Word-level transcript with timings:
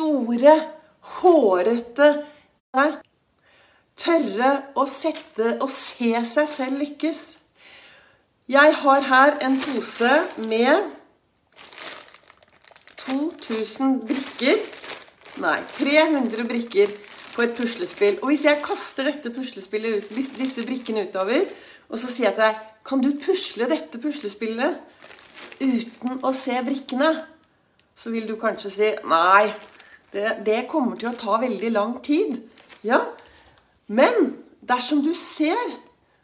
store, 0.00 0.56
hårete 1.20 2.10
Tørre 4.00 4.50
å 4.80 4.86
sette 4.88 5.56
og 5.60 5.68
se 5.68 6.14
seg 6.24 6.46
selv 6.48 6.80
lykkes. 6.80 7.20
Jeg 8.48 8.76
har 8.80 9.04
her 9.10 9.34
en 9.44 9.58
pose 9.60 10.12
med 10.48 10.86
2000 13.02 13.98
brikker. 14.08 14.62
Nei, 15.42 15.58
300 15.76 16.46
brikker 16.48 16.94
på 17.34 17.44
et 17.44 17.52
puslespill. 17.58 18.16
Og 18.22 18.32
hvis 18.32 18.46
jeg 18.48 18.62
kaster 18.64 19.10
dette 19.10 19.32
puslespillet 19.34 20.00
ut, 20.00 20.14
disse 20.38 20.64
brikkene 20.64 21.04
utover, 21.10 21.44
og 21.90 22.00
så 22.00 22.08
sier 22.08 22.30
jeg 22.30 22.38
til 22.38 22.46
deg 22.46 22.66
Kan 22.86 23.02
du 23.04 23.10
pusle 23.20 23.66
dette 23.68 24.00
puslespillet 24.00 24.78
uten 25.60 26.22
å 26.24 26.32
se 26.32 26.56
brikkene? 26.64 27.10
Så 27.92 28.08
vil 28.14 28.24
du 28.30 28.38
kanskje 28.40 28.72
si 28.72 28.88
Nei, 29.10 29.50
det, 30.14 30.40
det 30.46 30.64
kommer 30.70 30.98
til 31.00 31.12
å 31.12 31.18
ta 31.18 31.38
veldig 31.42 31.70
lang 31.74 31.98
tid. 32.04 32.40
Ja, 32.86 33.04
men 33.86 34.34
dersom 34.60 35.04
du 35.04 35.12
ser 35.18 35.58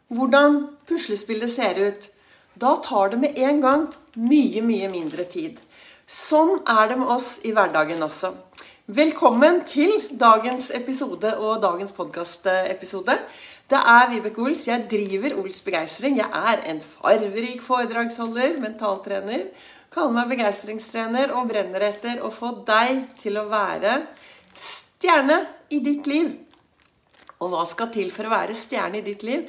hvordan 0.07 0.63
puslespillet 0.87 1.51
ser 1.51 1.79
ut, 1.81 2.09
da 2.57 2.77
tar 2.83 3.13
det 3.13 3.21
med 3.21 3.37
en 3.37 3.61
gang 3.61 3.87
mye, 4.17 4.63
mye 4.65 4.89
mindre 4.91 5.27
tid. 5.29 5.59
Sånn 6.07 6.61
er 6.63 6.87
det 6.89 6.97
med 7.01 7.11
oss 7.11 7.35
i 7.45 7.51
hverdagen 7.55 8.01
også. 8.05 8.31
Velkommen 8.87 9.65
til 9.67 9.91
dagens 10.15 10.69
episode 10.71 11.33
og 11.43 11.59
dagens 11.61 11.91
podkastepisode. 11.91 13.17
Det 13.67 13.79
er 13.91 14.05
Vibeke 14.13 14.39
Ols. 14.39 14.63
Jeg 14.69 14.85
driver 14.87 15.35
Ols 15.41 15.59
Begeistring. 15.65 16.21
Jeg 16.21 16.31
er 16.31 16.63
en 16.71 16.79
farverik 16.79 17.59
foredragsholder, 17.67 18.55
mentaltrener. 18.63 19.49
Kaller 19.93 20.13
meg 20.17 20.33
begeistringstrener 20.33 21.31
og 21.37 21.47
brenner 21.51 21.85
etter 21.87 22.19
å 22.19 22.31
få 22.33 22.51
deg 22.67 23.05
til 23.21 23.39
å 23.39 23.47
være 23.47 24.01
stjerne 24.57 25.39
i 25.71 25.79
ditt 25.83 26.09
liv. 26.09 26.33
Og 27.39 27.53
hva 27.53 27.63
skal 27.69 27.91
til 27.93 28.11
for 28.13 28.27
å 28.27 28.33
være 28.33 28.57
stjerne 28.57 28.99
i 28.99 29.05
ditt 29.05 29.23
liv? 29.23 29.45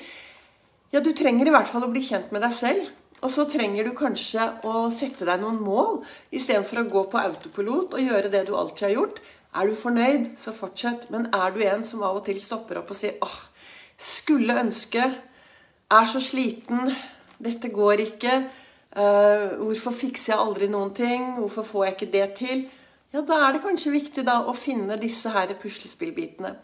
Ja, 0.93 1.03
du 1.05 1.11
trenger 1.17 1.49
i 1.49 1.53
hvert 1.53 1.69
fall 1.69 1.85
å 1.85 1.91
bli 1.93 2.05
kjent 2.05 2.31
med 2.33 2.45
deg 2.45 2.55
selv. 2.57 2.87
Og 3.19 3.33
så 3.35 3.49
trenger 3.51 3.89
du 3.89 3.97
kanskje 3.99 4.45
å 4.69 4.87
sette 4.95 5.27
deg 5.27 5.43
noen 5.43 5.59
mål 5.59 6.05
istedenfor 6.31 6.85
å 6.85 6.91
gå 6.93 7.03
på 7.11 7.19
autopilot 7.19 7.97
og 7.99 8.05
gjøre 8.05 8.31
det 8.31 8.45
du 8.47 8.55
alltid 8.55 8.87
har 8.87 8.95
gjort. 8.95 9.19
Er 9.59 9.67
du 9.67 9.75
fornøyd, 9.75 10.31
så 10.39 10.55
fortsett. 10.55 11.09
Men 11.11 11.27
er 11.35 11.55
du 11.55 11.65
en 11.67 11.83
som 11.85 12.05
av 12.07 12.21
og 12.21 12.27
til 12.29 12.39
stopper 12.45 12.79
opp 12.79 12.93
og 12.95 13.01
sier 13.01 13.19
åh, 13.25 13.41
skulle 13.99 14.61
ønske 14.61 15.11
Er 15.89 16.05
så 16.05 16.21
sliten. 16.21 16.93
Dette 17.41 17.71
går 17.73 18.03
ikke. 18.05 18.33
Uh, 18.97 19.59
hvorfor 19.61 19.93
fikser 19.93 20.33
jeg 20.33 20.41
aldri 20.41 20.69
noen 20.73 20.95
ting? 20.97 21.35
Hvorfor 21.39 21.67
får 21.67 21.85
jeg 21.85 21.97
ikke 21.97 22.13
det 22.13 22.29
til? 22.39 22.63
Ja, 23.13 23.23
da 23.25 23.39
er 23.47 23.57
det 23.57 23.65
kanskje 23.65 23.95
viktig 23.95 24.25
da 24.27 24.43
å 24.49 24.55
finne 24.57 24.97
disse 25.01 25.33
her 25.33 25.53
puslespillbitene. 25.61 26.55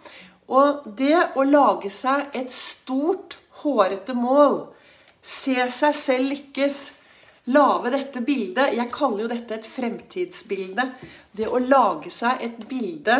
Og 0.52 0.84
det 0.98 1.16
å 1.36 1.44
lage 1.46 1.88
seg 1.92 2.34
et 2.36 2.52
stort, 2.52 3.38
hårete 3.64 4.16
mål 4.16 4.64
Se 5.24 5.54
seg 5.72 5.94
selv 5.96 6.32
lykkes. 6.34 6.78
Lage 7.54 7.92
dette 7.92 8.20
bildet 8.24 8.74
Jeg 8.76 8.92
kaller 8.92 9.24
jo 9.24 9.30
dette 9.32 9.56
et 9.56 9.68
fremtidsbilde. 9.68 10.84
Det 11.32 11.48
å 11.48 11.60
lage 11.62 12.12
seg 12.12 12.44
et 12.44 12.58
bilde 12.68 13.16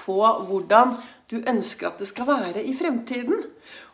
på 0.00 0.18
hvordan 0.20 0.92
du 1.30 1.38
ønsker 1.40 1.88
at 1.88 2.00
det 2.02 2.08
skal 2.10 2.28
være 2.28 2.64
i 2.64 2.74
fremtiden. 2.76 3.40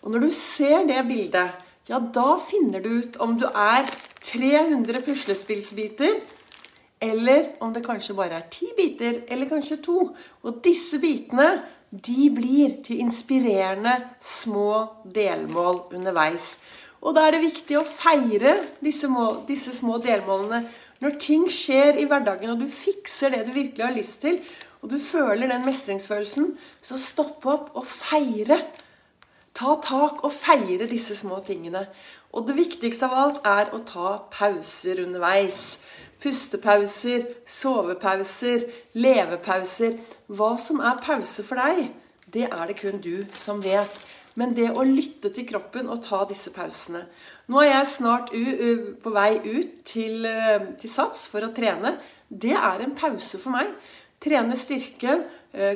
Og 0.03 0.13
når 0.13 0.27
du 0.27 0.31
ser 0.35 0.87
det 0.89 1.03
bildet, 1.07 1.66
ja, 1.87 2.01
da 2.01 2.37
finner 2.43 2.83
du 2.83 2.91
ut 2.99 3.17
om 3.23 3.37
du 3.39 3.47
er 3.47 3.87
300 4.27 5.05
puslespillsbiter, 5.07 6.19
eller 7.01 7.53
om 7.63 7.75
det 7.75 7.85
kanskje 7.87 8.17
bare 8.17 8.41
er 8.41 8.49
ti 8.51 8.71
biter, 8.77 9.21
eller 9.29 9.49
kanskje 9.51 9.79
to. 9.85 9.99
Og 10.43 10.61
disse 10.65 10.99
bitene 10.99 11.51
de 11.91 12.31
blir 12.35 12.81
til 12.87 13.05
inspirerende 13.05 13.95
små 14.21 14.87
delmål 15.15 15.85
underveis. 15.95 16.57
Og 17.07 17.15
da 17.15 17.27
er 17.27 17.37
det 17.37 17.45
viktig 17.45 17.77
å 17.79 17.87
feire 17.87 18.57
disse, 18.83 19.09
mål, 19.13 19.45
disse 19.47 19.75
små 19.77 20.01
delmålene. 20.03 20.65
Når 21.05 21.19
ting 21.21 21.45
skjer 21.53 22.01
i 22.01 22.07
hverdagen, 22.09 22.55
og 22.55 22.65
du 22.65 22.73
fikser 22.73 23.35
det 23.35 23.45
du 23.47 23.53
virkelig 23.55 23.85
har 23.85 23.95
lyst 23.95 24.23
til, 24.25 24.41
og 24.83 24.91
du 24.91 24.99
føler 25.03 25.51
den 25.51 25.65
mestringsfølelsen, 25.67 26.55
så 26.83 26.99
stopp 27.01 27.47
opp 27.47 27.71
og 27.77 27.87
feire. 27.87 28.59
Ta 29.57 29.79
tak 29.81 30.21
og 30.27 30.35
feire 30.37 30.89
disse 30.91 31.17
små 31.17 31.41
tingene. 31.47 31.87
Og 32.37 32.45
det 32.49 32.59
viktigste 32.59 33.09
av 33.09 33.17
alt 33.17 33.39
er 33.49 33.71
å 33.73 33.81
ta 33.89 34.19
pauser 34.33 35.01
underveis. 35.07 35.79
Pustepauser, 36.21 37.25
sovepauser, 37.49 38.67
levepauser. 38.97 39.97
Hva 40.29 40.57
som 40.61 40.83
er 40.85 41.01
pause 41.05 41.45
for 41.47 41.61
deg, 41.61 41.89
det 42.33 42.51
er 42.51 42.65
det 42.69 42.77
kun 42.83 43.01
du 43.01 43.25
som 43.37 43.63
vet. 43.65 43.97
Men 44.37 44.53
det 44.53 44.69
å 44.77 44.85
lytte 44.85 45.31
til 45.33 45.47
kroppen 45.49 45.89
og 45.89 46.03
ta 46.05 46.19
disse 46.29 46.51
pausene 46.53 47.07
Nå 47.49 47.63
er 47.63 47.71
jeg 47.71 47.87
snart 47.89 48.33
på 49.01 49.13
vei 49.15 49.31
ut 49.41 49.71
til, 49.89 50.27
til 50.77 50.91
Sats 50.93 51.25
for 51.31 51.47
å 51.47 51.53
trene. 51.55 51.95
Det 52.29 52.53
er 52.53 52.83
en 52.83 52.93
pause 52.99 53.41
for 53.41 53.55
meg. 53.55 53.71
Trene 54.21 54.59
styrke, 54.59 55.15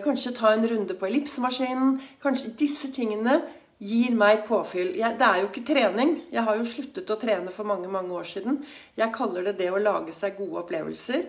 kanskje 0.04 0.34
ta 0.36 0.50
en 0.52 0.66
runde 0.66 0.96
på 0.98 1.06
ellipsemaskinen. 1.08 1.94
Kanskje 2.20 2.52
disse 2.58 2.90
tingene 2.92 3.38
gir 3.80 4.12
meg 4.16 4.44
påfyll. 4.48 4.92
Jeg, 4.98 5.16
det 5.18 5.26
er 5.26 5.41
jo 5.41 5.48
ikke 5.48 5.64
trening. 5.70 6.16
Jeg 6.32 6.44
har 6.46 6.58
jo 6.58 6.68
sluttet 6.68 7.12
å 7.12 7.18
trene 7.20 7.52
for 7.54 7.68
mange 7.68 7.88
mange 7.88 8.12
år 8.12 8.28
siden. 8.28 8.60
Jeg 8.98 9.14
kaller 9.16 9.48
det 9.48 9.56
det 9.62 9.70
å 9.72 9.80
lage 9.80 10.12
seg 10.16 10.36
gode 10.38 10.60
opplevelser. 10.64 11.24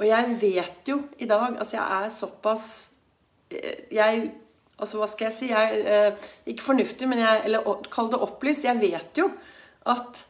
Og 0.00 0.06
jeg 0.08 0.36
vet 0.40 0.88
jo 0.88 1.02
i 1.20 1.28
dag 1.28 1.52
Altså, 1.52 1.76
jeg 1.76 1.84
er 1.84 2.12
såpass 2.14 2.64
Jeg 3.92 4.30
Altså, 4.80 4.98
hva 4.98 5.06
skal 5.06 5.28
jeg 5.28 5.36
si? 5.36 5.48
Jeg, 5.52 5.82
eh, 5.86 6.28
ikke 6.48 6.64
fornuftig, 6.64 7.06
men 7.06 7.20
jeg, 7.20 7.42
eller 7.44 7.84
kall 7.92 8.08
det 8.10 8.18
opplyst. 8.24 8.64
Jeg 8.64 8.80
vet 8.80 9.20
jo 9.20 9.28
at 9.86 10.24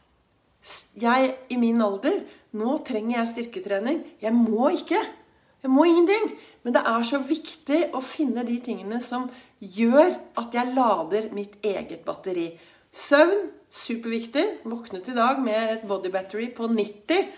jeg 0.99 1.31
i 1.49 1.57
min 1.57 1.81
alder 1.81 2.19
Nå 2.53 2.75
trenger 2.85 3.15
jeg 3.17 3.31
styrketrening. 3.31 4.03
Jeg 4.21 4.35
må 4.35 4.67
ikke. 4.75 4.99
Jeg 5.63 5.71
må 5.71 5.85
ingenting. 5.87 6.33
Men 6.63 6.75
det 6.75 6.83
er 6.87 7.07
så 7.07 7.19
viktig 7.23 7.79
å 7.95 8.03
finne 8.03 8.43
de 8.47 8.57
tingene 8.63 8.99
som 9.03 9.29
gjør 9.59 10.13
at 10.39 10.55
jeg 10.55 10.75
lader 10.75 11.29
mitt 11.35 11.55
eget 11.63 12.03
batteri. 12.07 12.49
Søvn 12.93 13.47
superviktig. 13.73 14.45
Våknet 14.69 15.09
i 15.09 15.15
dag 15.17 15.39
med 15.43 15.77
et 15.77 15.87
body 15.87 16.11
battery 16.13 16.49
på 16.55 16.67
90. 16.71 17.31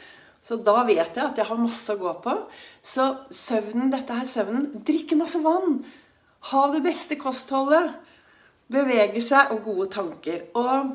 Så 0.46 0.60
da 0.62 0.84
vet 0.86 1.16
jeg 1.16 1.24
at 1.24 1.40
jeg 1.40 1.48
har 1.50 1.62
masse 1.62 1.94
å 1.94 2.02
gå 2.02 2.12
på. 2.22 2.36
Så 2.86 3.08
søvnen, 3.34 3.90
dette 3.94 4.14
her 4.14 4.28
søvnen 4.30 4.68
Drikke 4.86 5.18
masse 5.18 5.42
vann. 5.42 5.80
Ha 6.52 6.66
det 6.74 6.84
beste 6.86 7.18
kostholdet. 7.18 7.96
Bevege 8.70 9.22
seg 9.22 9.54
og 9.54 9.64
gode 9.66 9.90
tanker. 9.94 10.44
Og 10.58 10.94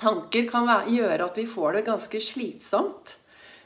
tanker 0.00 0.48
kan 0.48 0.68
gjøre 0.88 1.26
at 1.26 1.36
vi 1.40 1.48
får 1.48 1.78
det 1.78 1.88
ganske 1.88 2.22
slitsomt 2.24 3.16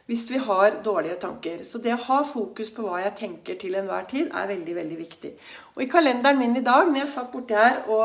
hvis 0.07 0.27
vi 0.29 0.39
har 0.47 0.79
dårlige 0.85 1.17
tanker. 1.23 1.63
Så 1.65 1.81
det 1.81 1.95
å 1.95 2.03
ha 2.11 2.19
fokus 2.29 2.69
på 2.75 2.85
hva 2.85 3.01
jeg 3.01 3.15
tenker 3.23 3.57
til 3.61 3.77
enhver 3.79 4.05
tid, 4.11 4.29
er 4.29 4.51
veldig 4.51 4.77
veldig 4.77 4.99
viktig. 4.99 5.33
Og 5.75 5.83
i 5.85 5.89
kalenderen 5.89 6.39
min 6.39 6.59
i 6.61 6.65
dag, 6.65 6.91
når 6.91 7.05
jeg 7.05 7.13
satt 7.15 7.33
borti 7.33 7.57
her 7.57 7.83
og 7.89 8.05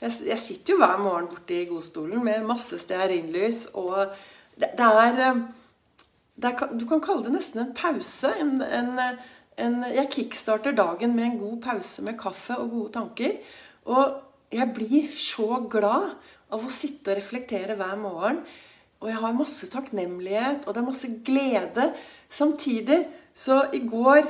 jeg, 0.00 0.12
jeg, 0.30 0.38
sitter 0.40 0.74
jo 0.74 0.80
hver 0.80 1.02
morgen 1.04 1.28
borti 1.28 1.62
godstolen 1.68 2.24
med 2.24 2.46
masse 2.48 2.80
stearinlys, 2.80 3.66
og 3.76 4.06
det, 4.56 4.72
det, 4.78 4.88
er, 5.04 5.42
det, 6.36 6.52
er, 6.54 6.72
Du 6.80 6.88
kan 6.88 7.04
kalle 7.04 7.28
det 7.28 7.34
nesten 7.36 7.66
en 7.66 7.74
pause. 7.76 8.32
En, 8.40 8.62
en 8.62 9.18
en, 9.58 9.82
jeg 9.90 10.10
kickstarter 10.14 10.74
dagen 10.76 11.16
med 11.16 11.24
en 11.24 11.38
god 11.40 11.58
pause 11.64 12.04
med 12.06 12.18
kaffe 12.20 12.56
og 12.58 12.70
gode 12.70 12.92
tanker. 12.94 13.38
Og 13.90 14.18
jeg 14.54 14.70
blir 14.74 15.10
så 15.18 15.64
glad 15.70 16.14
av 16.48 16.64
å 16.64 16.72
sitte 16.72 17.12
og 17.12 17.18
reflektere 17.18 17.76
hver 17.78 17.96
morgen. 18.00 18.42
Og 19.00 19.08
jeg 19.10 19.20
har 19.22 19.36
masse 19.36 19.68
takknemlighet, 19.70 20.66
og 20.66 20.74
det 20.74 20.80
er 20.80 20.88
masse 20.88 21.10
glede. 21.24 21.92
Samtidig 22.28 23.04
så 23.34 23.62
i 23.72 23.84
går 23.86 24.26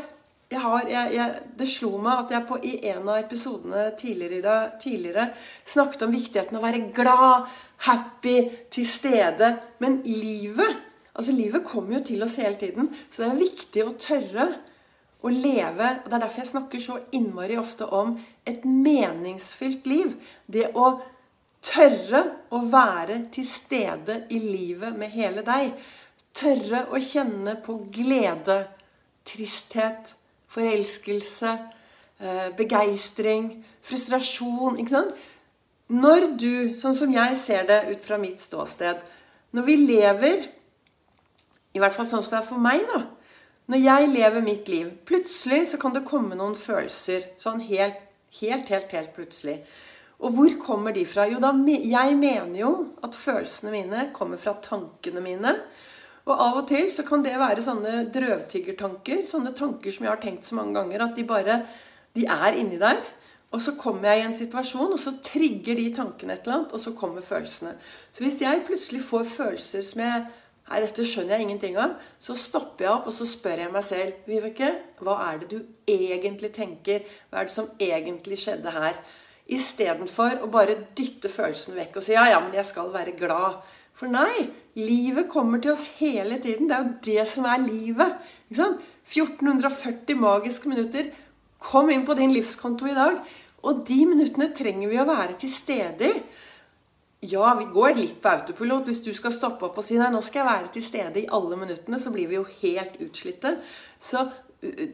har, 0.52 0.84
jeg, 0.88 1.14
jeg, 1.14 1.40
Det 1.58 1.68
slo 1.68 1.98
meg 2.00 2.24
at 2.24 2.30
jeg 2.32 2.46
på, 2.48 2.58
i 2.64 2.74
en 2.88 3.08
av 3.08 3.18
episodene 3.20 3.90
tidligere, 4.00 4.58
tidligere 4.80 5.30
snakket 5.68 6.04
om 6.06 6.12
viktigheten 6.12 6.56
å 6.56 6.62
være 6.64 6.86
glad, 6.96 7.48
happy, 7.88 8.36
til 8.72 8.86
stede. 8.88 9.56
Men 9.80 10.02
livet 10.04 10.84
altså 11.18 11.34
livet 11.34 11.66
kommer 11.66 11.98
jo 11.98 12.04
til 12.12 12.22
oss 12.22 12.38
hele 12.38 12.54
tiden, 12.54 12.92
så 13.10 13.24
det 13.24 13.30
er 13.32 13.40
viktig 13.42 13.84
å 13.84 13.94
tørre 13.98 14.48
å 15.18 15.30
leve 15.34 15.86
og 16.04 16.04
Det 16.06 16.14
er 16.14 16.22
derfor 16.22 16.44
jeg 16.44 16.50
snakker 16.52 16.82
så 16.82 16.98
innmari 17.12 17.56
ofte 17.58 17.88
om 17.90 18.12
et 18.46 18.62
meningsfylt 18.64 19.86
liv. 19.90 20.12
Det 20.46 20.68
å 20.78 20.92
tørre 21.64 22.22
å 22.54 22.60
være 22.70 23.22
til 23.34 23.46
stede 23.46 24.22
i 24.30 24.38
livet 24.42 24.96
med 24.98 25.12
hele 25.14 25.44
deg. 25.46 25.72
Tørre 26.34 26.84
å 26.92 27.00
kjenne 27.02 27.56
på 27.64 27.80
glede, 27.92 28.60
tristhet, 29.26 30.14
forelskelse, 30.48 31.58
eh, 32.20 32.48
begeistring, 32.56 33.64
frustrasjon. 33.82 34.78
ikke 34.78 34.90
sant? 34.90 35.14
Når 35.88 36.36
du, 36.36 36.74
sånn 36.76 36.94
som 36.94 37.12
jeg 37.12 37.36
ser 37.40 37.64
det 37.64 37.88
ut 37.88 38.04
fra 38.04 38.18
mitt 38.20 38.40
ståsted 38.40 38.98
Når 39.56 39.64
vi 39.64 39.76
lever, 39.76 40.42
i 41.72 41.80
hvert 41.80 41.94
fall 41.96 42.04
sånn 42.04 42.22
som 42.22 42.34
det 42.36 42.42
er 42.42 42.48
for 42.50 42.60
meg, 42.60 42.82
da 42.84 43.06
Når 43.72 43.78
jeg 43.78 44.08
lever 44.12 44.44
mitt 44.44 44.68
liv 44.68 44.90
Plutselig 45.08 45.70
så 45.70 45.80
kan 45.80 45.94
det 45.94 46.04
komme 46.04 46.36
noen 46.36 46.54
følelser. 46.54 47.24
Sånn 47.40 47.60
helt, 47.60 47.96
helt, 48.40 48.68
helt, 48.68 48.92
helt 48.92 49.14
plutselig. 49.16 49.62
Og 50.18 50.34
hvor 50.34 50.54
kommer 50.62 50.94
de 50.94 51.04
fra? 51.06 51.28
Jo, 51.30 51.38
da, 51.42 51.52
jeg 51.68 52.16
mener 52.18 52.56
jo 52.58 52.72
at 53.06 53.14
følelsene 53.14 53.70
mine 53.74 54.08
kommer 54.16 54.40
fra 54.40 54.56
tankene 54.62 55.22
mine. 55.22 55.52
Og 56.28 56.34
av 56.34 56.58
og 56.60 56.66
til 56.68 56.88
så 56.92 57.04
kan 57.06 57.22
det 57.24 57.36
være 57.40 57.64
sånne 57.64 58.08
drøvtyggertanker. 58.12 59.22
Sånne 59.28 59.54
tanker 59.56 59.94
som 59.94 60.08
jeg 60.08 60.12
har 60.12 60.20
tenkt 60.22 60.48
så 60.48 60.58
mange 60.58 60.74
ganger 60.76 61.06
at 61.06 61.14
de 61.16 61.24
bare 61.28 61.62
de 62.18 62.26
er 62.26 62.58
inni 62.58 62.80
der. 62.80 62.98
Og 63.54 63.62
så 63.64 63.72
kommer 63.80 64.10
jeg 64.10 64.20
i 64.20 64.26
en 64.26 64.36
situasjon, 64.36 64.90
og 64.92 65.00
så 65.00 65.14
trigger 65.24 65.78
de 65.78 65.86
tankene 65.96 66.34
et 66.34 66.44
eller 66.44 66.58
annet, 66.58 66.74
og 66.76 66.82
så 66.82 66.92
kommer 66.92 67.24
følelsene. 67.24 67.78
Så 68.12 68.24
hvis 68.24 68.42
jeg 68.42 68.66
plutselig 68.66 69.00
får 69.08 69.24
følelser 69.38 69.86
som 69.86 70.04
jeg 70.04 70.28
Nei, 70.68 70.82
dette 70.84 71.00
skjønner 71.00 71.38
jeg 71.38 71.46
ingenting 71.46 71.78
av. 71.80 71.94
Så 72.20 72.34
stopper 72.36 72.84
jeg 72.84 72.92
opp 72.92 73.06
og 73.08 73.14
så 73.16 73.24
spør 73.24 73.62
jeg 73.62 73.72
meg 73.72 73.84
selv 73.86 74.26
Vibeke, 74.28 74.66
hva 75.00 75.14
er 75.30 75.38
det 75.40 75.46
du 75.48 75.62
egentlig 75.88 76.50
tenker? 76.52 77.06
Hva 77.30 77.40
er 77.40 77.48
det 77.48 77.54
som 77.54 77.70
egentlig 77.80 78.36
skjedde 78.42 78.74
her? 78.74 78.98
Istedenfor 79.48 80.42
å 80.44 80.50
bare 80.52 80.76
dytte 80.96 81.30
følelsene 81.32 81.78
vekk 81.78 81.98
og 81.98 82.04
si 82.04 82.12
ja, 82.12 82.26
ja, 82.28 82.40
men 82.44 82.56
jeg 82.58 82.68
skal 82.68 82.90
være 82.92 83.16
glad. 83.16 83.62
For 83.98 84.10
nei, 84.12 84.50
livet 84.78 85.30
kommer 85.32 85.62
til 85.62 85.72
oss 85.72 85.86
hele 85.98 86.36
tiden. 86.42 86.68
Det 86.68 86.76
er 86.76 86.84
jo 86.84 86.98
det 87.06 87.24
som 87.32 87.48
er 87.48 87.64
livet. 87.64 88.18
Ikke 88.46 88.60
sant? 88.60 88.84
1440 89.08 90.20
magiske 90.20 90.70
minutter. 90.70 91.08
Kom 91.64 91.88
inn 91.90 92.04
på 92.06 92.14
din 92.18 92.34
livskonto 92.36 92.86
i 92.86 92.96
dag. 92.98 93.22
Og 93.66 93.80
de 93.88 93.98
minuttene 94.06 94.52
trenger 94.54 94.92
vi 94.92 95.00
å 95.00 95.08
være 95.08 95.38
til 95.40 95.50
stede 95.50 96.12
i. 96.12 96.20
Ja, 97.26 97.50
vi 97.58 97.66
går 97.72 97.96
litt 97.96 98.20
på 98.22 98.30
autopilot. 98.30 98.86
Hvis 98.86 99.02
du 99.02 99.10
skal 99.16 99.34
stoppe 99.34 99.66
opp 99.66 99.80
og 99.80 99.86
si 99.86 99.96
nei, 99.98 100.12
nå 100.14 100.20
skal 100.22 100.44
jeg 100.44 100.50
være 100.52 100.72
til 100.76 100.84
stede 100.86 101.24
i 101.24 101.30
alle 101.34 101.58
minuttene, 101.58 101.98
så 101.98 102.12
blir 102.14 102.28
vi 102.30 102.38
jo 102.38 102.44
helt 102.60 103.00
utslitte. 103.02 103.56
Så 103.98 104.28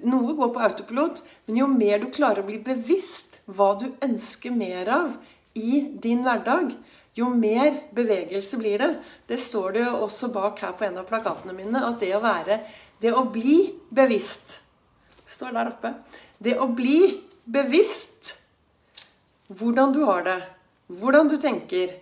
noe 0.08 0.36
går 0.38 0.54
på 0.54 0.62
autopilot, 0.64 1.20
men 1.48 1.60
jo 1.60 1.68
mer 1.68 2.00
du 2.00 2.08
klarer 2.14 2.40
å 2.40 2.48
bli 2.48 2.62
bevisst 2.64 3.33
hva 3.46 3.74
du 3.80 3.88
ønsker 4.04 4.54
mer 4.54 4.88
av 4.92 5.16
i 5.54 5.80
din 6.02 6.24
hverdag, 6.24 6.72
jo 7.14 7.28
mer 7.30 7.76
bevegelse 7.94 8.58
blir 8.58 8.80
det. 8.82 8.90
Det 9.28 9.38
står 9.38 9.76
det 9.76 9.84
jo 9.84 9.92
også 10.06 10.30
bak 10.34 10.58
her 10.64 10.74
på 10.74 10.86
en 10.88 10.98
av 10.98 11.06
plakatene 11.08 11.54
mine, 11.54 11.78
at 11.78 12.00
det 12.02 12.14
å 12.16 12.24
være 12.24 12.60
Det 13.00 13.12
å 13.12 13.24
bli 13.28 13.74
bevisst 13.90 14.60
står 15.26 15.52
der 15.52 15.68
oppe. 15.68 15.90
Det 16.38 16.56
å 16.58 16.66
bli 16.72 17.20
bevisst 17.44 18.34
hvordan 19.48 19.92
du 19.92 20.04
har 20.08 20.24
det, 20.24 20.38
hvordan 20.88 21.28
du 21.28 21.36
tenker, 21.38 21.92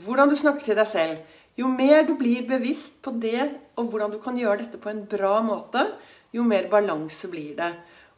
hvordan 0.00 0.30
du 0.30 0.36
snakker 0.36 0.64
til 0.64 0.78
deg 0.78 0.88
selv. 0.88 1.18
Jo 1.56 1.68
mer 1.68 2.04
du 2.04 2.14
blir 2.16 2.46
bevisst 2.48 3.02
på 3.04 3.12
det, 3.20 3.50
og 3.76 3.90
hvordan 3.90 4.12
du 4.12 4.18
kan 4.20 4.36
gjøre 4.36 4.64
dette 4.64 4.80
på 4.80 4.90
en 4.90 5.04
bra 5.08 5.38
måte, 5.44 5.86
jo 6.32 6.44
mer 6.44 6.68
balanse 6.72 7.28
blir 7.32 7.54
det. 7.56 7.70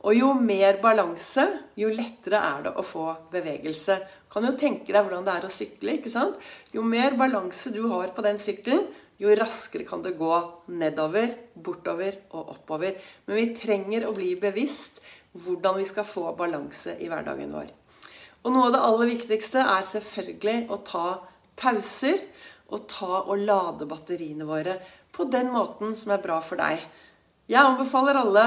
Og 0.06 0.14
jo 0.14 0.30
mer 0.38 0.78
balanse, 0.82 1.44
jo 1.74 1.90
lettere 1.90 2.38
er 2.38 2.68
det 2.68 2.72
å 2.78 2.84
få 2.86 3.06
bevegelse. 3.32 3.96
Kan 4.30 4.46
jo 4.46 4.54
tenke 4.58 4.92
deg 4.92 5.02
hvordan 5.02 5.26
det 5.26 5.34
er 5.34 5.46
å 5.48 5.50
sykle. 5.50 5.96
ikke 5.98 6.12
sant? 6.12 6.36
Jo 6.74 6.84
mer 6.86 7.16
balanse 7.18 7.72
du 7.74 7.82
har 7.90 8.12
på 8.14 8.22
den 8.22 8.38
sykkelen, 8.38 8.86
jo 9.18 9.34
raskere 9.34 9.82
kan 9.82 10.02
det 10.04 10.14
gå 10.14 10.34
nedover, 10.78 11.32
bortover 11.54 12.20
og 12.30 12.52
oppover. 12.54 12.94
Men 13.26 13.40
vi 13.40 13.48
trenger 13.58 14.06
å 14.06 14.14
bli 14.14 14.36
bevisst 14.38 15.02
hvordan 15.34 15.80
vi 15.80 15.88
skal 15.90 16.06
få 16.06 16.30
balanse 16.38 16.94
i 17.02 17.10
hverdagen 17.10 17.50
vår. 17.52 17.72
Og 18.46 18.54
noe 18.54 18.68
av 18.68 18.76
det 18.76 18.84
aller 18.86 19.10
viktigste 19.10 19.64
er 19.66 19.90
selvfølgelig 19.90 20.68
å 20.70 20.78
ta 20.86 21.06
pauser 21.58 22.22
og 22.70 22.86
ta 22.90 23.24
og 23.24 23.42
lade 23.42 23.88
batteriene 23.90 24.46
våre 24.46 24.78
på 25.10 25.26
den 25.32 25.50
måten 25.50 25.96
som 25.98 26.14
er 26.14 26.22
bra 26.22 26.38
for 26.44 26.60
deg. 26.60 26.78
Jeg 27.50 27.64
anbefaler 27.64 28.20
alle 28.20 28.44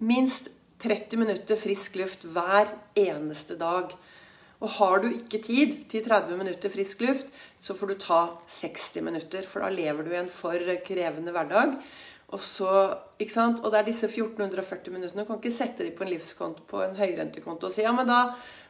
minst 0.00 0.48
30 0.82 1.20
minutter 1.22 1.58
frisk 1.58 1.96
luft 2.00 2.26
hver 2.28 2.72
eneste 2.98 3.56
dag. 3.60 3.94
Og 4.60 4.72
har 4.78 5.02
du 5.02 5.10
ikke 5.12 5.42
tid 5.44 5.78
til 5.90 6.04
30 6.04 6.36
minutter 6.40 6.72
frisk 6.72 7.02
luft, 7.04 7.28
så 7.60 7.76
får 7.76 7.92
du 7.92 7.96
ta 8.00 8.20
60 8.48 9.02
minutter. 9.04 9.44
For 9.48 9.64
da 9.64 9.72
lever 9.72 10.04
du 10.04 10.12
i 10.14 10.20
en 10.20 10.32
for 10.32 10.60
krevende 10.86 11.34
hverdag. 11.34 11.76
Og, 12.26 12.40
så, 12.42 12.68
og 12.68 13.68
det 13.70 13.78
er 13.78 13.86
disse 13.86 14.08
1440 14.08 14.92
minuttene. 14.92 15.22
Du 15.22 15.28
kan 15.28 15.38
ikke 15.38 15.54
sette 15.54 15.84
dem 15.84 15.94
på 15.94 16.06
en 16.06 16.10
livskonto 16.10 16.64
på 16.66 16.80
en 16.82 16.96
høyrentekonto 16.98 17.68
og 17.68 17.74
si 17.74 17.84
ja, 17.86 17.92
men 17.94 18.08
da 18.10 18.22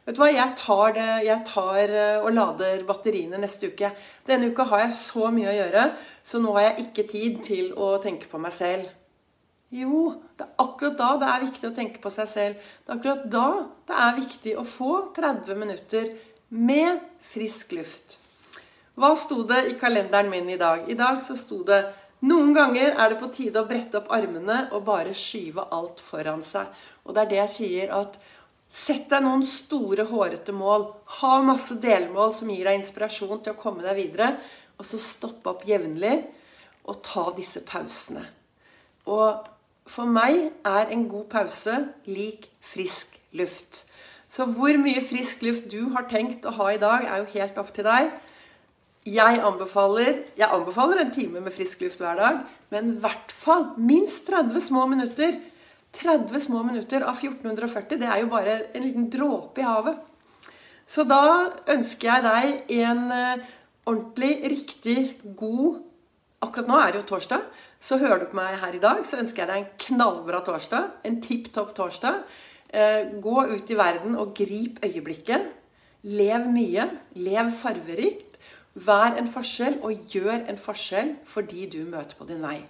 Vet 0.07 0.15
du 0.15 0.21
hva, 0.23 0.29
jeg 0.31 0.53
tar, 0.55 0.93
det, 0.95 1.07
jeg 1.27 1.43
tar 1.49 1.91
eh, 1.91 2.21
og 2.21 2.29
lader 2.31 2.85
batteriene 2.87 3.41
neste 3.43 3.73
uke. 3.73 3.89
Denne 4.29 4.53
uka 4.53 4.63
har 4.71 4.85
jeg 4.85 4.93
så 5.01 5.33
mye 5.35 5.49
å 5.51 5.55
gjøre, 5.57 5.83
så 6.23 6.39
nå 6.39 6.53
har 6.55 6.69
jeg 6.69 6.85
ikke 6.85 7.05
tid 7.11 7.41
til 7.43 7.73
å 7.75 7.89
tenke 8.05 8.31
på 8.31 8.39
meg 8.39 8.55
selv. 8.55 8.93
Jo, 9.75 10.23
det 10.39 10.45
er 10.47 10.63
akkurat 10.63 10.99
da 10.99 11.09
det 11.19 11.31
er 11.33 11.45
viktig 11.49 11.69
å 11.71 11.75
tenke 11.75 12.03
på 12.03 12.13
seg 12.15 12.29
selv. 12.31 12.69
Det 12.85 12.93
er 12.93 12.99
akkurat 13.01 13.25
da 13.33 13.49
det 13.89 13.99
er 14.05 14.21
viktig 14.21 14.55
å 14.61 14.65
få 14.69 14.93
30 15.17 15.59
minutter 15.59 16.13
med 16.55 17.01
frisk 17.27 17.75
luft. 17.75 18.19
Hva 18.97 19.13
sto 19.19 19.43
det 19.49 19.65
i 19.73 19.75
kalenderen 19.81 20.31
min 20.31 20.49
i 20.49 20.61
dag? 20.61 20.87
I 20.89 20.97
dag 20.97 21.19
så 21.25 21.37
sto 21.37 21.65
det 21.67 21.83
noen 22.25 22.55
ganger 22.57 22.95
er 22.95 23.13
det 23.13 23.19
på 23.21 23.29
tide 23.35 23.61
å 23.61 23.69
brette 23.69 23.99
opp 24.01 24.09
armene 24.15 24.69
og 24.73 24.87
bare 24.87 25.13
skyve 25.17 25.67
alt 25.75 26.01
foran 26.01 26.47
seg. 26.47 26.71
Og 27.05 27.13
det 27.13 27.27
er 27.27 27.31
det 27.33 27.43
jeg 27.43 27.55
sier 27.59 27.95
at 27.99 28.19
Sett 28.77 29.07
deg 29.09 29.23
noen 29.23 29.45
store, 29.47 30.05
hårete 30.11 30.53
mål. 30.53 30.89
Ha 31.21 31.37
masse 31.47 31.79
delmål 31.81 32.33
som 32.35 32.51
gir 32.51 32.67
deg 32.67 32.81
inspirasjon 32.81 33.39
til 33.41 33.55
å 33.55 33.61
komme 33.61 33.85
deg 33.85 33.95
videre. 33.97 34.33
Og 34.77 34.85
så 34.85 34.99
stoppe 35.01 35.53
opp 35.53 35.63
jevnlig 35.69 36.17
og 36.91 36.99
ta 37.07 37.29
disse 37.37 37.63
pausene. 37.67 38.25
Og 39.07 39.47
for 39.87 40.09
meg 40.11 40.51
er 40.67 40.93
en 40.93 41.07
god 41.09 41.29
pause 41.33 41.77
lik 42.07 42.49
frisk 42.61 43.19
luft. 43.37 43.85
Så 44.29 44.45
hvor 44.51 44.79
mye 44.83 45.03
frisk 45.07 45.43
luft 45.47 45.69
du 45.73 45.93
har 45.95 46.09
tenkt 46.11 46.47
å 46.47 46.55
ha 46.59 46.73
i 46.75 46.81
dag, 46.83 47.07
er 47.07 47.23
jo 47.23 47.33
helt 47.37 47.59
opp 47.63 47.73
til 47.75 47.87
deg. 47.87 48.11
Jeg 49.07 49.43
anbefaler, 49.47 50.25
jeg 50.35 50.49
anbefaler 50.51 51.05
en 51.05 51.13
time 51.15 51.41
med 51.41 51.55
frisk 51.55 51.85
luft 51.87 52.03
hver 52.03 52.19
dag, 52.19 52.41
men 52.75 52.97
i 52.97 52.99
hvert 53.05 53.31
fall 53.31 53.69
minst 53.79 54.27
30 54.27 54.65
små 54.67 54.89
minutter 54.91 55.39
30 55.97 56.41
små 56.41 56.63
minutter 56.67 57.05
av 57.07 57.17
1440, 57.17 58.01
det 58.01 58.09
er 58.09 58.23
jo 58.23 58.31
bare 58.33 58.59
en 58.77 58.85
liten 58.85 59.09
dråpe 59.13 59.63
i 59.63 59.67
havet. 59.67 60.01
Så 60.87 61.07
da 61.09 61.23
ønsker 61.73 62.11
jeg 62.11 62.25
deg 62.27 62.75
en 62.85 63.03
eh, 63.15 63.47
ordentlig, 63.89 64.33
riktig 64.53 64.99
god 65.39 65.81
Akkurat 66.57 66.71
nå 66.73 66.77
er 66.81 66.93
det 66.95 67.01
jo 67.03 67.09
torsdag, 67.11 67.43
så 67.85 67.99
hører 68.01 68.23
du 68.23 68.31
på 68.31 68.37
meg 68.39 68.55
her 68.57 68.73
i 68.73 68.79
dag, 68.81 69.03
så 69.05 69.19
ønsker 69.21 69.43
jeg 69.43 69.49
deg 69.51 69.59
en 69.59 69.81
knallbra 69.83 70.39
torsdag. 70.41 70.87
En 71.05 71.19
tipp 71.21 71.51
topp 71.53 71.75
torsdag. 71.77 72.23
Eh, 72.73 73.11
gå 73.21 73.43
ut 73.51 73.69
i 73.69 73.75
verden 73.77 74.15
og 74.17 74.31
grip 74.39 74.79
øyeblikket. 74.81 75.51
Lev 76.09 76.47
mye. 76.49 76.87
Lev 77.21 77.51
farverikt. 77.59 78.39
Vær 78.73 79.19
en 79.21 79.29
forskjell, 79.29 79.83
og 79.85 80.09
gjør 80.09 80.47
en 80.49 80.57
forskjell 80.57 81.11
for 81.29 81.45
de 81.45 81.67
du 81.75 81.83
møter 81.85 82.17
på 82.17 82.25
din 82.25 82.41
vei. 82.41 82.63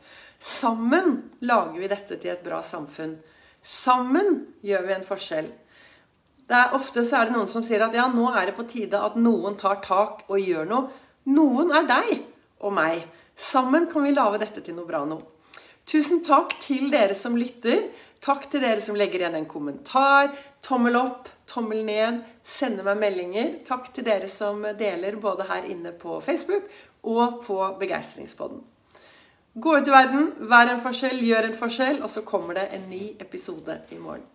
Sammen 0.42 1.20
lager 1.46 1.78
vi 1.78 1.90
dette 1.92 2.18
til 2.18 2.32
et 2.32 2.42
bra 2.42 2.58
samfunn. 2.66 3.14
Sammen 3.62 4.48
gjør 4.66 4.82
vi 4.88 4.96
en 4.96 5.06
forskjell. 5.06 5.52
Det 6.50 6.58
er 6.58 6.74
Ofte 6.74 7.04
så 7.06 7.20
er 7.20 7.30
det 7.30 7.36
noen 7.36 7.52
som 7.54 7.62
sier 7.62 7.86
at 7.86 7.94
ja, 7.94 8.08
nå 8.10 8.32
er 8.32 8.50
det 8.50 8.56
på 8.58 8.66
tide 8.66 8.98
at 8.98 9.14
noen 9.14 9.54
tar 9.54 9.78
tak 9.86 10.26
og 10.26 10.42
gjør 10.42 10.66
noe. 10.74 10.90
Noen 11.30 11.70
er 11.70 11.86
deg 11.86 12.12
og 12.66 12.74
meg. 12.74 13.06
Sammen 13.36 13.86
kan 13.92 14.04
vi 14.06 14.14
lage 14.16 14.40
dette 14.40 14.62
til 14.64 14.76
noe 14.76 14.88
bra 14.88 15.04
nå. 15.04 15.20
Tusen 15.86 16.22
takk 16.26 16.56
til 16.62 16.88
dere 16.90 17.14
som 17.14 17.36
lytter. 17.38 17.90
Takk 18.24 18.48
til 18.50 18.64
dere 18.64 18.82
som 18.82 18.96
legger 18.98 19.22
igjen 19.22 19.36
en 19.38 19.48
kommentar. 19.48 20.32
Tommel 20.64 20.96
opp, 20.98 21.28
tommel 21.46 21.84
ned, 21.86 22.22
sender 22.42 22.88
meg 22.88 22.98
meldinger. 23.04 23.52
Takk 23.68 23.92
til 23.94 24.06
dere 24.08 24.30
som 24.32 24.64
deler 24.78 25.20
både 25.22 25.46
her 25.46 25.68
inne 25.70 25.92
på 25.94 26.18
Facebook 26.24 26.66
og 27.06 27.42
på 27.44 27.60
Begeistringspodden. 27.78 28.64
Gå 29.56 29.76
ut 29.78 29.88
i 29.88 29.92
verden, 29.94 30.32
vær 30.50 30.68
en 30.68 30.82
forskjell, 30.82 31.22
gjør 31.24 31.46
en 31.48 31.54
forskjell, 31.56 32.02
og 32.04 32.10
så 32.12 32.26
kommer 32.28 32.58
det 32.58 32.66
en 32.76 32.90
ny 32.90 33.04
episode 33.22 33.78
i 33.94 34.00
morgen. 34.00 34.26